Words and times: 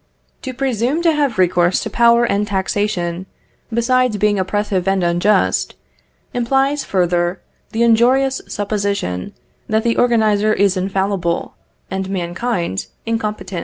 To 0.41 0.51
presume 0.51 1.03
to 1.03 1.11
have 1.13 1.37
recourse 1.37 1.79
to 1.83 1.89
power 1.91 2.25
and 2.25 2.47
taxation, 2.47 3.27
besides 3.71 4.17
being 4.17 4.39
oppressive 4.39 4.87
and 4.87 5.03
unjust, 5.03 5.75
implies 6.33 6.83
further, 6.83 7.39
the 7.71 7.83
injurious 7.83 8.41
supposition 8.47 9.33
that 9.69 9.83
the 9.83 9.97
organiser 9.97 10.53
is 10.53 10.75
infallible, 10.75 11.53
and 11.91 12.09
mankind 12.09 12.87
incompetent. 13.05 13.59